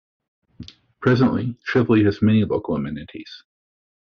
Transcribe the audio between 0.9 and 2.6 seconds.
Presently, Cheveley has many